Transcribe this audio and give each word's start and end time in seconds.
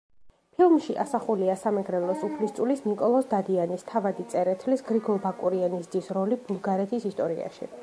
ფილმში 0.59 0.93
ასახულია 1.01 1.57
სამეგრელოს 1.63 2.23
უფლისწულის 2.29 2.81
ნიკოლოზ 2.87 3.29
დადიანის, 3.35 3.85
თავადი 3.93 4.27
წერეთლის, 4.33 4.85
გრიგოლ 4.89 5.23
ბაკურიანის 5.27 5.93
ძის 5.97 6.13
როლი 6.19 6.43
ბულგარეთის 6.49 7.09
ისტორიაში. 7.15 7.75